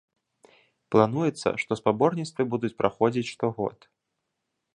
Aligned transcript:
Плануецца, 0.95 1.49
што 1.63 1.71
спаборніцтвы 1.81 2.41
будуць 2.55 2.75
праходзіць 2.81 3.27
штогод. 3.33 3.79